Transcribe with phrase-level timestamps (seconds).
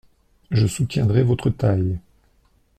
[0.49, 1.99] Je soutiendrai votre taille.